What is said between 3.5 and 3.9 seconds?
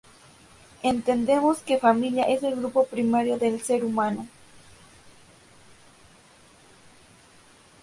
ser